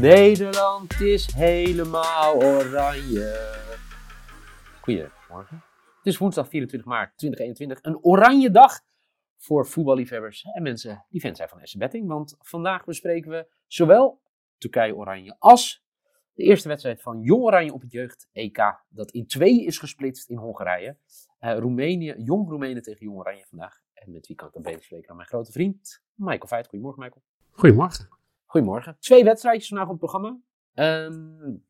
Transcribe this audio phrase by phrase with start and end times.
[0.00, 3.58] Nederland is helemaal oranje.
[4.80, 5.64] Goedemorgen.
[5.96, 7.92] Het is woensdag 24 maart 2021.
[7.92, 8.80] Een oranje dag
[9.36, 12.08] voor voetballiefhebbers en mensen die fan zijn van SC Betting.
[12.08, 14.20] Want vandaag bespreken we zowel
[14.58, 15.84] Turkije-Oranje als
[16.32, 18.84] de eerste wedstrijd van Jong Oranje op het jeugd-EK.
[18.88, 20.96] Dat in tweeën is gesplitst in Hongarije.
[21.40, 23.80] Uh, Roemenië, Jong Roemenië tegen Jong Oranje vandaag.
[23.92, 26.68] En met wie kan ik dan beter spreken dan mijn grote vriend Michael Veit.
[26.68, 27.22] Goedemorgen Michael.
[27.50, 28.22] Goedemorgen.
[28.54, 28.96] Goedemorgen.
[28.98, 30.38] Twee wedstrijdjes vandaag op het programma.
[30.74, 31.64] Um,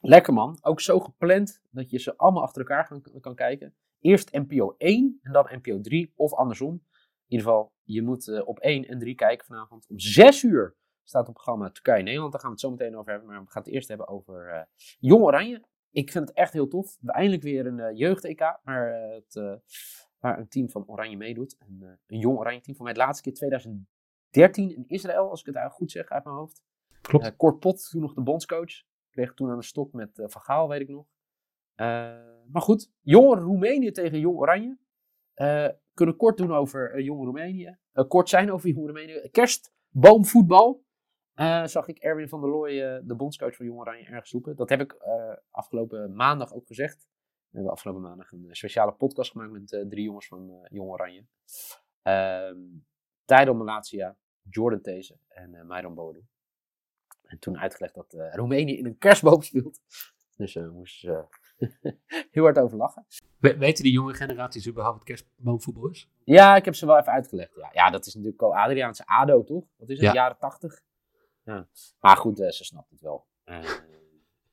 [0.00, 0.58] lekker man.
[0.60, 3.74] Ook zo gepland dat je ze allemaal achter elkaar kan, kan kijken.
[4.00, 6.72] Eerst NPO 1 en dan NPO 3 of andersom.
[6.72, 6.82] In
[7.26, 9.86] ieder geval, je moet uh, op 1 en 3 kijken vanavond.
[9.88, 12.32] Om 6 uur staat op het programma Turkije-Nederland.
[12.32, 13.28] Daar gaan we het zo meteen over hebben.
[13.28, 14.60] Maar we gaan het eerst hebben over uh,
[14.98, 15.62] Jong Oranje.
[15.90, 16.96] Ik vind het echt heel tof.
[17.00, 18.58] We eindelijk weer een uh, jeugd-EK.
[18.64, 19.60] Maar het,
[20.18, 21.56] waar een team van Oranje meedoet.
[21.58, 22.76] Een, een Jong Oranje team.
[22.76, 23.50] Voor mij het laatste keer
[24.36, 24.46] 2000.
[24.46, 26.64] 13 in Israël, als ik het eigenlijk goed zeg uit mijn hoofd.
[27.00, 27.26] Klopt.
[27.26, 28.82] Uh, Kort Pot, toen nog de bondscoach.
[29.10, 31.06] Kreeg toen aan de stok met uh, Van Gaal, weet ik nog.
[31.76, 31.86] Uh,
[32.52, 34.78] maar goed, jong Roemenië tegen Jong Oranje.
[35.94, 37.78] kunnen kort doen over Jong Roemenië.
[38.08, 39.28] kort zijn over Jong Roemenië.
[39.30, 40.84] Kerstboomvoetbal.
[41.64, 44.56] zag ik Erwin van der Looy, de bondscoach van Jong Oranje, ergens zoeken.
[44.56, 44.96] Dat heb ik
[45.50, 47.08] afgelopen maandag ook gezegd.
[47.48, 51.26] We hebben afgelopen maandag een speciale podcast gemaakt met drie jongens van Jong Oranje.
[52.02, 52.58] Ehm,
[53.24, 54.16] Tijdo Malatia,
[54.50, 56.20] Jordan These en uh, Myron Bodo.
[57.22, 59.80] En toen uitgelegd dat uh, Roemenië in een kerstboom speelt.
[60.36, 61.28] Dus we uh, moesten
[62.30, 63.06] heel hard over lachen.
[63.38, 66.10] We, weten die jonge generaties überhaupt wat kerstboomvoetbal is?
[66.24, 67.54] Ja, ik heb ze wel even uitgelegd.
[67.54, 69.64] Ja, ja dat is natuurlijk al Adriaanse ADO, toch?
[69.76, 70.12] Dat is het, ja.
[70.12, 70.82] jaren tachtig.
[71.42, 71.68] Ja.
[72.00, 73.26] Maar goed, ze snapt het wel.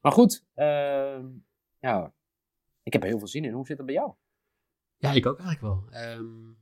[0.01, 1.27] maar goed, ehm,
[1.79, 2.13] ja,
[2.83, 3.53] ik heb er heel veel zin in.
[3.53, 4.13] Hoe zit het bij jou?
[4.97, 6.01] Ja, ik ook eigenlijk wel.
[6.17, 6.57] Um,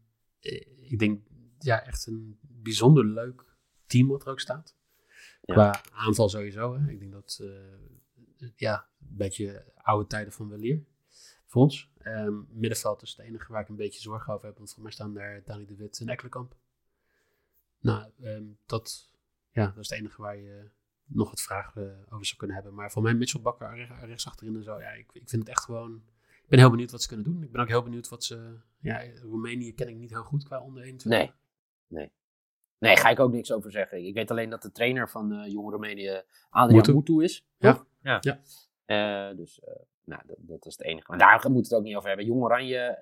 [0.82, 1.22] ik denk
[1.60, 3.46] ja, echt een bijzonder leuk
[3.86, 4.76] team wat er ook staat.
[5.42, 5.54] Ja.
[5.54, 6.74] Qua aanval sowieso.
[6.74, 6.92] Hè.
[6.92, 10.84] Ik denk dat uh, ja, een beetje oude tijden van weleer
[11.46, 11.90] voor ons.
[12.04, 14.58] Um, middenveld is het enige waar ik een beetje zorgen over heb.
[14.58, 16.56] Want voor mij staan daar Dani de Wit en Ekkelenkamp.
[17.80, 19.14] Nou, um, dat,
[19.52, 20.70] ja, dat is het enige waar je
[21.06, 22.74] nog wat vragen over zou kunnen hebben.
[22.74, 24.80] Maar voor mij Mitchell Bakker rechts achterin en zo.
[24.80, 26.04] Ja, ik, ik vind het echt gewoon
[26.52, 27.44] ik ben heel benieuwd wat ze kunnen doen.
[27.44, 28.60] Ik ben ook heel benieuwd wat ze.
[28.80, 31.20] Ja, Roemenië ken ik niet heel goed qua onder 21.
[31.20, 31.32] Nee,
[31.88, 32.12] nee.
[32.82, 34.06] Nee, ga ik ook niks over zeggen.
[34.06, 37.46] Ik weet alleen dat de trainer van uh, Jong Roemenië Adrian Moutou is.
[37.58, 37.86] Ja.
[38.02, 38.18] ja.
[38.20, 38.40] ja.
[39.32, 41.06] Uh, dus uh, nou, dat, dat, is het enige.
[41.10, 42.26] Maar daar moeten we het ook niet over hebben.
[42.26, 42.98] Jong Oranje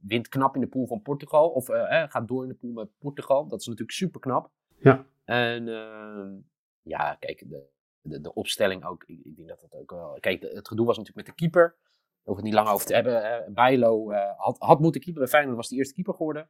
[0.00, 1.48] wint knap in de pool van Portugal.
[1.48, 1.66] Of
[2.08, 3.48] gaat door in de pool met Portugal.
[3.48, 4.50] Dat is natuurlijk super knap.
[4.78, 5.06] Ja.
[5.24, 6.34] En ehm,
[6.82, 7.68] ja, kijk, de,
[8.00, 9.04] de, de, opstelling ook.
[9.04, 10.16] Ik, ik, denk dat dat ook wel.
[10.20, 11.76] Kijk, het gedoe was natuurlijk met de keeper.
[11.76, 13.44] Daar hoef het niet lang over te hebben.
[13.54, 15.22] Bijlo had, had moeten keeper.
[15.22, 16.48] Bij Feyenoord was de eerste keeper geworden.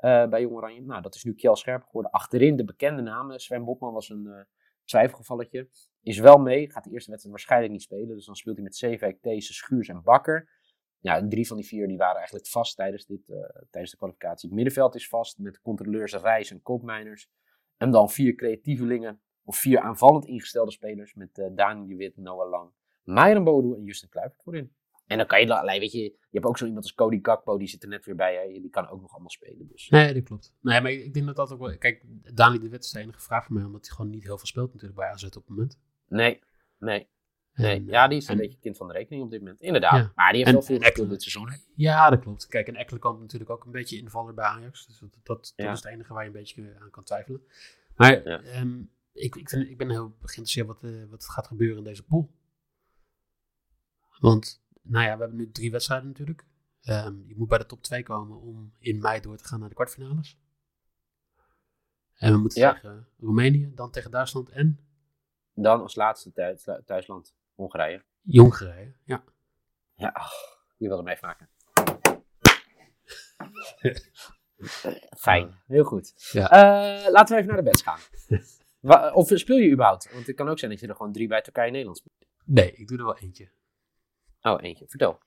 [0.00, 0.80] Uh, bij Jong Oranje.
[0.80, 2.10] Nou, dat is nu Kjell Scherp geworden.
[2.10, 3.40] Achterin de bekende namen.
[3.40, 4.40] Sven Botman was een uh,
[4.84, 5.68] twijfelgevalletje.
[6.02, 6.70] Is wel mee.
[6.70, 8.08] Gaat de eerste wedstrijd waarschijnlijk niet spelen.
[8.08, 10.56] Dus dan speelt hij met Zeewijk, These, Schuurs en Bakker.
[11.00, 13.26] Ja, drie van die vier die waren eigenlijk vast tijdens, dit,
[13.70, 14.48] tijdens de kwalificatie.
[14.48, 17.30] Het middenveld is vast met de controleurs Reis en Koopmeiners.
[17.76, 19.20] En dan vier creatievelingen.
[19.44, 21.14] Of vier aanvallend ingestelde spelers.
[21.14, 22.70] Met Dani de Wit, Noah Lang,
[23.02, 24.76] Myron Bodo en Justin Kluivert voorin.
[25.08, 27.58] En dan kan je, alleen, weet je, je hebt ook zo iemand als Cody Gakpo,
[27.58, 28.34] die zit er net weer bij.
[28.34, 28.60] Hè?
[28.60, 29.68] Die kan ook nog allemaal spelen.
[29.68, 29.88] Dus.
[29.88, 30.54] Nee, dat klopt.
[30.60, 31.78] Nee, maar ik denk dat dat ook wel.
[31.78, 32.04] Kijk,
[32.34, 34.46] Dani de Wet is de enige vraag voor mij, omdat hij gewoon niet heel veel
[34.46, 35.78] speelt natuurlijk bij AZ op het moment.
[36.08, 36.42] Nee,
[36.78, 37.08] nee.
[37.54, 39.60] Nee, ja, die is een en, beetje kind van de rekening op dit moment.
[39.60, 39.92] Inderdaad.
[39.92, 40.12] Ja.
[40.14, 41.60] Maar die heeft wel veel gespeeld dit seizoen.
[41.74, 42.46] Ja, dat klopt.
[42.46, 44.86] Kijk, en Ekkelenkamp natuurlijk ook een beetje invaller bij Ajax.
[44.86, 45.64] Dus dat, dat, ja.
[45.64, 47.42] dat is het enige waar je een beetje aan kan twijfelen.
[47.96, 48.60] Maar ja.
[48.60, 52.30] um, ik, ik ben heel geïnteresseerd wat, uh, wat gaat gebeuren in deze pool.
[54.18, 56.44] Want nou ja, we hebben nu drie wedstrijden natuurlijk.
[56.82, 59.68] Um, je moet bij de top 2 komen om in mei door te gaan naar
[59.68, 60.38] de kwartfinales.
[62.14, 62.72] En we moeten ja.
[62.72, 64.80] tegen Roemenië, dan tegen Duitsland en...
[65.54, 68.04] Dan als laatste thuis, thuisland Hongarije.
[68.24, 69.24] Hongarije, ja.
[69.94, 70.30] Ja, oh,
[70.76, 71.48] je wil hem even maken.
[75.18, 76.30] Fijn, heel goed.
[76.32, 76.44] Ja.
[76.44, 77.98] Uh, laten we even naar de beds gaan.
[79.14, 80.12] of speel je überhaupt?
[80.12, 82.26] Want het kan ook zijn dat je er gewoon drie bij Turkije Nederland speelt.
[82.44, 83.50] Nee, ik doe er wel eentje.
[84.42, 84.88] Oh, eentje.
[84.88, 85.18] Vertel.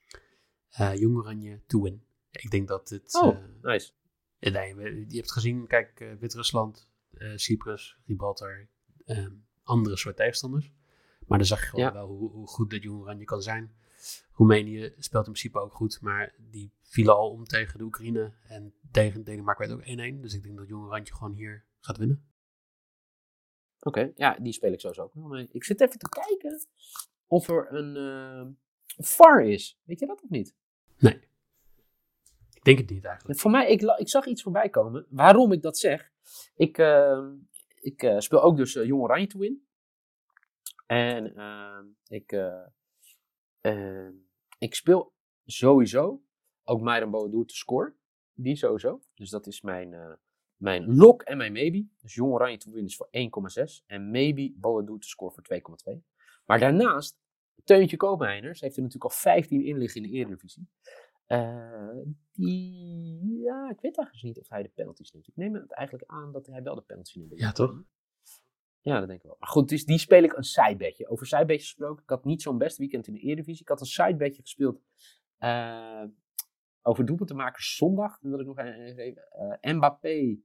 [0.80, 2.04] Uh, Jong Oranje to win.
[2.32, 3.16] Ik denk dat het...
[3.16, 3.92] Oh, uh, nice.
[4.40, 4.76] Nee,
[5.08, 6.90] je hebt gezien, kijk, Wit-Rusland,
[7.36, 8.68] Cyprus, Gibraltar,
[9.06, 10.72] um, andere soort tegenstanders.
[11.28, 11.94] Maar dan zag je gewoon ja.
[11.94, 13.76] wel hoe, hoe, goed dat Jong Oranje kan zijn.
[14.32, 18.34] Roemenië speelt in principe ook goed, maar die vielen al om tegen de Oekraïne.
[18.44, 20.22] En tegen Denemarken werd ook 1-1.
[20.22, 22.26] Dus ik denk dat Jong Oranje gewoon hier gaat winnen.
[23.80, 25.48] Oké, okay, ja, die speel ik sowieso ook wel mee.
[25.52, 26.68] Ik zit even te kijken
[27.28, 27.96] of er een
[28.98, 29.80] VAR is.
[29.84, 30.56] Weet je dat of niet?
[30.98, 31.20] Nee.
[32.54, 33.40] Ik denk het niet eigenlijk.
[33.40, 35.06] Voor mij, ik, ik zag iets voorbij komen.
[35.10, 36.12] Waarom ik dat zeg?
[36.56, 37.28] Ik, uh,
[37.80, 39.66] ik uh, speel ook dus uh, Jong Oranje to win.
[40.92, 42.66] En ehm, ik, eh,
[43.62, 44.14] ehm,
[44.58, 45.14] ik speel
[45.46, 46.24] sowieso
[46.64, 47.96] ook Myron Boadu te score.
[48.34, 49.02] Die sowieso.
[49.14, 50.14] Dus dat is mijn, eh,
[50.56, 51.88] mijn lock en mijn maybe.
[52.02, 53.84] Dus Jong Oranje te winnen is voor 1,6.
[53.88, 56.04] En maybe Boadu te score voor 2,2.
[56.46, 57.21] Maar daarnaast,
[57.64, 60.68] Teuntje Koopmeiners heeft er natuurlijk al 15 in liggen in de Eredivisie.
[61.26, 61.98] Eh,
[62.32, 65.28] die, ja, ik weet eigenlijk niet of hij de penalties neemt.
[65.28, 67.40] Ik neem het eigenlijk aan dat hij wel de penalties neemt.
[67.40, 67.84] Ja, toch?
[68.82, 69.36] Ja, dat denk ik wel.
[69.40, 71.08] Maar goed, dus die speel ik een sidebedje.
[71.08, 72.04] Over sidebedjes gesproken.
[72.04, 73.62] Ik had niet zo'n best weekend in de Eredivisie.
[73.62, 74.82] Ik had een sidebedje gespeeld
[75.40, 76.04] uh,
[76.82, 78.20] over doelpunten te maken zondag.
[78.20, 79.24] Dat wil ik nog even.
[79.62, 80.38] Uh, Mbappé,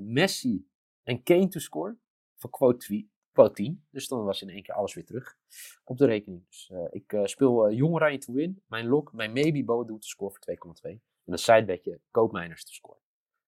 [0.00, 0.68] Messi
[1.02, 1.96] en Kane to score.
[2.36, 3.06] Voor quote,
[3.38, 3.86] quote 10.
[3.90, 5.36] Dus dan was in één keer alles weer terug
[5.84, 6.46] op de rekening.
[6.46, 8.62] Dus ik speel Jong Oranje to win.
[8.66, 10.90] Mijn lock, mijn maybe doet te score voor 2,2.
[10.90, 12.98] En een sidebedje Koopmeiners te score.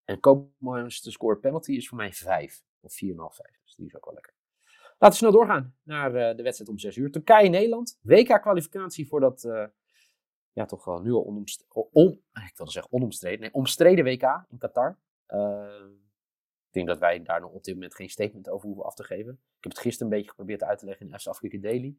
[0.04, 2.62] En Koopmeiners te score penalty is voor mij 5.
[2.80, 3.60] Of 4,5, 5.
[3.64, 4.34] Dus die is ook wel lekker.
[4.98, 7.10] Laten we snel doorgaan naar de wedstrijd om 6 uur.
[7.10, 7.98] Turkije-Nederland.
[8.02, 9.42] WK-kwalificatie voor dat,
[10.52, 14.58] ja, toch wel nu al onomstreden, on, ik wilde zeggen onomstreden, nee, omstreden WK in
[14.58, 14.98] Qatar.
[16.70, 19.04] Ik denk dat wij daar nog op dit moment geen statement over hoeven af te
[19.04, 19.32] geven.
[19.32, 21.96] Ik heb het gisteren een beetje geprobeerd uit te leggen in Eerste Afrika Daily.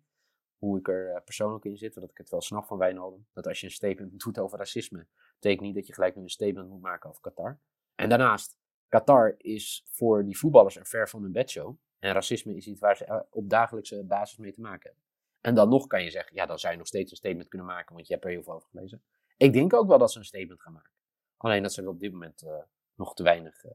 [0.58, 3.28] Hoe ik er persoonlijk in zit, dat ik het wel snap van Wijnaldum.
[3.34, 6.70] Dat als je een statement doet over racisme, betekent niet dat je gelijk een statement
[6.70, 7.60] moet maken over Qatar.
[7.96, 8.58] En daarnaast,
[8.88, 11.76] Qatar is voor die voetballers een ver van hun bedshow.
[12.00, 15.04] En racisme is iets waar ze op dagelijkse basis mee te maken hebben.
[15.42, 17.68] En dan nog kan je zeggen, ja, dan zou je nog steeds een statement kunnen
[17.68, 19.04] maken, want je hebt er heel veel over gelezen.
[19.38, 20.92] Ik denk ook wel dat ze een statement gaan maken.
[21.38, 22.64] Alleen dat ze er op dit moment uh,
[22.96, 23.66] nog te weinig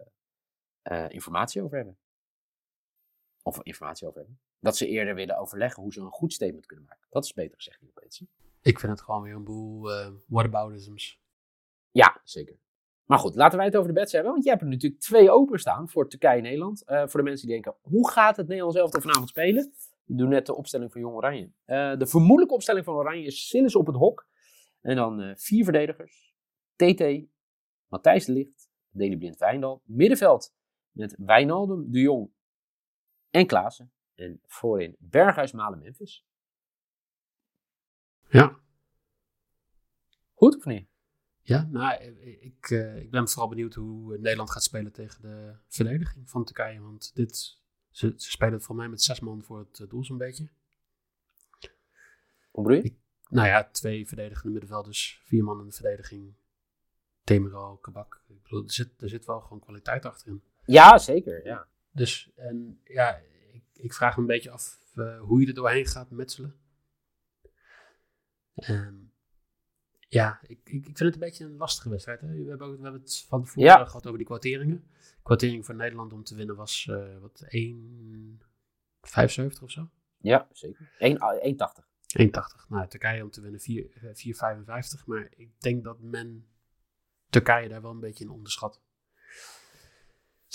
[0.90, 1.98] uh, informatie over hebben.
[3.42, 4.40] Of informatie over hebben.
[4.60, 7.06] Dat ze eerder willen overleggen hoe ze een goed statement kunnen maken.
[7.10, 8.24] Dat is beter gezegd, niet opeens.
[8.62, 9.90] Ik vind het gewoon weer een boel
[10.26, 11.20] whataboutisms.
[11.90, 12.58] Ja, zeker.
[13.06, 14.32] Maar goed, laten wij het over de bets hebben.
[14.32, 16.82] Want je hebt er natuurlijk twee openstaan voor Turkije en Nederland.
[16.86, 19.72] Uh, voor de mensen die denken, hoe gaat het Nederlands elftal vanavond spelen?
[20.04, 21.50] Die doen net de opstelling van Jong Oranje.
[21.66, 24.28] Uh, de vermoedelijke opstelling van Oranje is Sillis op het hok.
[24.80, 26.34] En dan uh, vier verdedigers.
[26.76, 27.26] TT,
[27.88, 29.82] Matthijs de Ligt, Deli Blind Wijndal.
[29.84, 30.54] Middenveld
[30.96, 32.30] met Wijnaldum, De Jong
[33.30, 33.90] en Klaassen.
[34.14, 36.26] En voorin Berghuis, Malen, Memphis.
[38.28, 38.58] Ja.
[40.34, 40.88] Goed of niet?
[41.42, 42.02] Ja, nou,
[42.40, 46.80] ik, uh, ik ben vooral benieuwd hoe Nederland gaat spelen tegen de verdediging van Turkije.
[46.80, 47.60] Want dit,
[47.90, 50.48] ze, ze spelen voor mij met zes man voor het doel zo'n beetje.
[52.50, 52.94] Hoe bedoel je?
[53.28, 56.34] Nou ja, twee verdedigende middenvelders, vier man in de verdediging.
[57.24, 58.22] Temiro, Kabak.
[58.26, 60.42] Ik bedoel, er zit, er zit wel gewoon kwaliteit achterin.
[60.66, 61.46] Ja, zeker.
[61.46, 61.66] Ja.
[61.90, 63.20] Dus, en ja,
[63.52, 66.54] ik, ik vraag me een beetje af uh, hoe je er doorheen gaat metselen.
[68.68, 69.12] Um,
[70.08, 72.20] ja, ik, ik, ik, vind het een beetje een lastige wedstrijd.
[72.20, 72.26] Hè?
[72.26, 73.84] We, hebben ook, we hebben het van tevoren ja.
[73.84, 74.84] gehad over die kwarteringen.
[74.98, 77.48] De kwartering voor Nederland om te winnen was uh, wat 1,75
[79.62, 79.88] of zo?
[80.18, 80.90] Ja, zeker.
[80.90, 81.86] 1,80.
[82.22, 82.28] 1,80.
[82.68, 83.60] Nou, Turkije om te winnen
[85.00, 85.04] 4,55.
[85.06, 86.46] Maar ik denk dat men
[87.30, 88.80] Turkije daar wel een beetje in onderschat.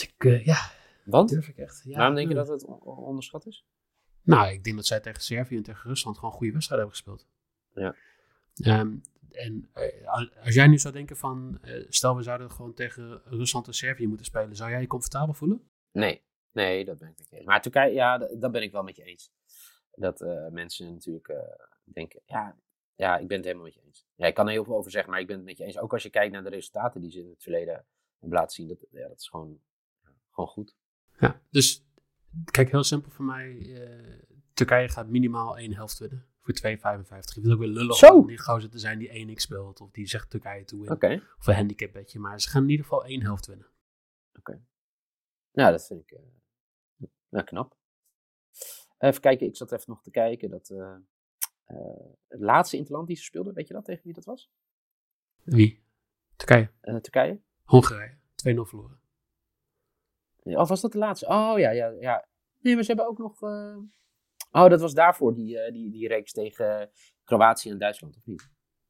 [0.01, 0.71] Dus ik, uh, ja.
[1.05, 1.29] Want?
[1.29, 1.81] Durf ik echt.
[1.85, 3.65] Ja, Waarom denk je dat het onderschat is?
[4.21, 7.27] Nou, ik denk dat zij tegen Servië en tegen Rusland gewoon goede wedstrijden hebben gespeeld.
[8.53, 8.79] Ja.
[8.79, 9.01] Um,
[9.31, 13.73] en uh, als jij nu zou denken van, stel we zouden gewoon tegen Rusland en
[13.73, 15.69] Servië moeten spelen, zou jij je comfortabel voelen?
[15.91, 16.21] Nee,
[16.51, 17.45] nee, dat ben ik je eens.
[17.45, 19.31] Maar Turkije, ja, dat ben ik wel met je eens.
[19.91, 21.33] Dat uh, mensen natuurlijk
[21.83, 22.57] denken, ja,
[22.95, 24.05] ja, ik ben het helemaal met je eens.
[24.15, 25.77] Ja, ik kan er heel veel over zeggen, maar ik ben het met je eens.
[25.77, 27.85] Ook als je kijkt naar de resultaten die ze in het verleden
[28.19, 29.59] hebben laten zien, dat, ja, dat is gewoon,
[30.31, 30.75] gewoon goed.
[31.19, 31.85] Ja, dus
[32.51, 33.73] kijk, heel simpel voor mij,
[34.53, 37.37] Turkije gaat minimaal één helft winnen voor 2,55.
[37.37, 38.17] Ik wil ook weer lullig Zo.
[38.17, 39.81] om die gozer te zijn die 1x speelt.
[39.81, 40.93] Of die zegt Turkije te winnen.
[40.93, 41.23] Oké.
[41.37, 42.19] Of een handicap bedje.
[42.19, 43.67] Maar ze gaan in ieder geval één helft winnen.
[44.29, 44.39] Oké.
[44.39, 44.65] Okay.
[45.51, 47.77] Nou, dat vind ik uh, nou, knap.
[48.97, 50.49] Even kijken, ik zat even nog te kijken.
[50.49, 50.95] Dat, uh,
[51.67, 51.77] uh,
[52.27, 54.51] het laatste interland die ze speelden, weet je dat tegen wie dat was?
[55.43, 55.83] Wie?
[56.35, 56.71] Turkije.
[56.81, 57.41] Turkije?
[57.63, 58.17] Hongarije.
[58.17, 58.99] 2-0 verloren.
[60.43, 61.27] Of was dat de laatste?
[61.27, 62.27] Oh ja, ja, ja.
[62.59, 63.41] Nee, maar ze hebben ook nog.
[64.51, 66.91] Oh, dat was daarvoor die, uh, die, die reeks tegen
[67.23, 68.49] Kroatië en Duitsland, of niet?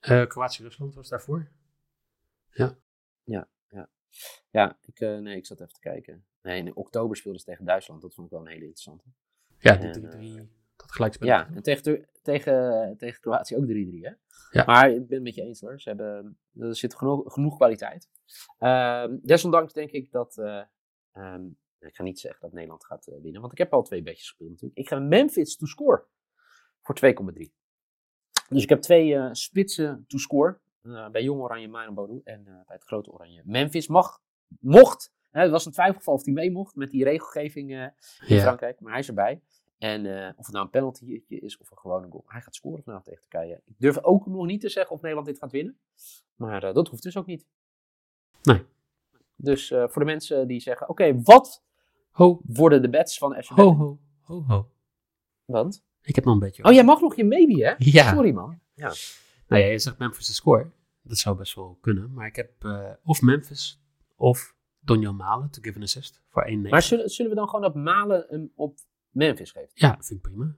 [0.10, 1.52] Uh, Kroatië-Rusland was daarvoor.
[2.52, 2.78] Ja.
[3.24, 3.90] Ja, ja.
[4.50, 6.26] Ja, ik, nee, ik zat even te kijken.
[6.42, 8.02] Nee, in oktober speelden ze tegen Duitsland.
[8.02, 9.04] Dat vond ik wel een hele interessante.
[9.58, 10.50] Ja, die 3-3.
[10.76, 11.28] Dat gelijkspel.
[11.28, 14.12] Ja, en tegen, tegen, tegen Kroatië ook 3-3, hè?
[14.52, 14.66] Ja.
[14.66, 15.82] Maar ik ben het met je eens hoor.
[15.82, 18.10] Ze hebben, er zit genoeg, genoeg kwaliteit.
[18.60, 20.38] Uh, desondanks denk ik dat
[21.14, 24.02] um, ik ga niet zeggen dat Nederland gaat uh, winnen, want ik heb al twee
[24.02, 24.80] bedjes gespeeld natuurlijk.
[24.80, 26.06] Ik ga Memphis to score
[26.82, 26.96] voor
[27.34, 27.52] 2,3.
[28.50, 30.60] Dus ik heb twee uh, spitsen to score.
[30.82, 33.42] Uh, bij Jong Oranje Myron Bodo en bij het grote Oranje.
[33.46, 34.22] Memphis mag,
[34.60, 37.94] mocht, het was een twijfelgeval of hij mee mocht met die regelgeving in
[38.26, 38.42] ja.
[38.42, 39.42] Frankrijk, maar hij is erbij.
[39.82, 42.24] En eh, of het nou een penaltytje is of een gewone goal.
[42.28, 43.62] Hij gaat scoren vanavond tegen Turkije.
[43.66, 45.80] Ik durf ook nog niet te zeggen of Nederland dit gaat winnen.
[46.36, 47.48] Maar eh, dat hoeft dus ook niet.
[48.42, 48.66] Nee.
[49.44, 51.64] Dus eh, voor de mensen die zeggen, oké, wat
[52.12, 54.72] Ho, worden de bets van FC ho, ho, ho, ho.
[55.46, 55.84] Want?
[56.02, 56.64] Ik heb nog een beetje...
[56.64, 57.74] Oh, jij mag nog je maybe, hè?
[57.98, 58.14] Ja.
[58.14, 58.60] Sorry, man.
[58.74, 58.94] Ja.
[59.48, 60.72] Nou ja, je zegt Memphis de score.
[61.02, 62.14] Dat zou best wel kunnen.
[62.14, 63.82] Maar ik heb eh, of Memphis
[64.16, 66.70] of Donjan Malen to give an assist voor 1-9.
[66.70, 68.80] Maar zullen, zullen we dan gewoon op Malen hem op
[69.10, 69.70] Memphis geven?
[69.74, 70.56] Ja, vind ik prima.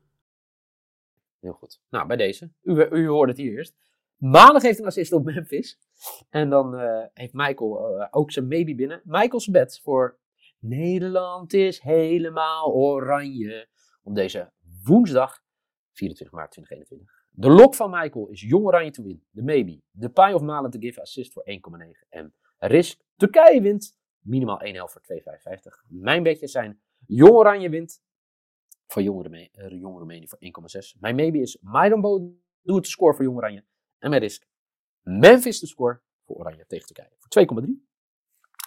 [1.39, 1.81] Heel goed.
[1.89, 2.51] Nou, bij deze.
[2.61, 3.75] U, u hoorde het hier eerst.
[4.23, 5.79] Malen geeft een assist op Memphis.
[6.29, 9.01] En dan eh, heeft Michael eh, ook zijn maybe binnen.
[9.03, 10.19] Michael's bet voor
[10.59, 13.67] Nederland is helemaal oranje.
[14.03, 14.51] Op deze
[14.83, 15.43] woensdag
[15.91, 17.25] 24 maart 2021.
[17.29, 19.23] De lok van Michael is Jong Oranje to win.
[19.29, 19.81] De maybe.
[19.91, 22.07] De pie of Malen to give assist voor 1,9.
[22.09, 23.97] En risk Turkije wint.
[24.19, 25.85] Minimaal 1 helft voor 2,55.
[25.87, 28.01] Mijn betjes zijn Jong Oranje wint
[28.87, 30.95] voor Jong, eh, Roemenië voor 1,6.
[30.99, 32.19] Mijn maybe is Maidombo
[32.61, 33.63] doe het te score voor Jong Oranje.
[34.03, 34.45] En mijn risk
[35.01, 37.69] Memphis de score voor Oranje tegen Turkije voor 2,3.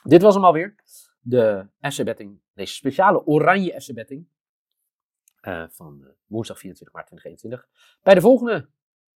[0.02, 0.75] Dit was hem alweer.
[1.21, 4.28] De FC Betting, deze speciale Oranje FC Betting
[5.40, 8.00] eh, van eh, woensdag 24 maart 2021.
[8.02, 8.69] Bij de volgende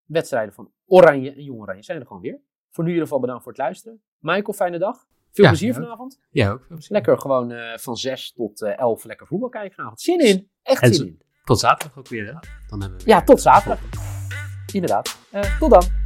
[0.05, 2.39] wedstrijden van Oranje en Jong Oranje zijn we er gewoon weer.
[2.69, 4.01] Voor nu in ieder geval bedankt voor het luisteren.
[4.17, 5.07] Michael, fijne dag.
[5.31, 5.73] Veel Ja, plezier ja.
[5.73, 6.19] vanavond.
[6.29, 6.67] Ja, ook.
[6.67, 6.91] plezier.
[6.91, 10.01] Lekker gewoon eh, van 6 tot eh 11 lekker voetbal kijken vanavond.
[10.01, 10.51] Zin in.
[10.61, 11.21] Echt En zin in.
[11.43, 12.33] Tot zaterdag ook weer, hè?
[12.67, 13.79] Dan hebben we Ja, tot zaterdag.
[14.73, 15.17] Inderdaad.
[15.59, 16.00] Tot dan.